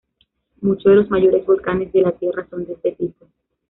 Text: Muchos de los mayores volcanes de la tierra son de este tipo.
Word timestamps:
Muchos 0.61 0.85
de 0.85 0.95
los 0.95 1.11
mayores 1.11 1.45
volcanes 1.45 1.93
de 1.93 2.01
la 2.01 2.11
tierra 2.13 2.47
son 2.49 2.65
de 2.65 2.73
este 2.73 2.93
tipo. 2.93 3.27